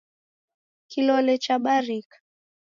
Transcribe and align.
Kilole 0.91 1.33
chabarika 1.43 2.17